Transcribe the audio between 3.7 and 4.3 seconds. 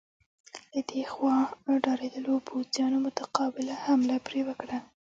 حمله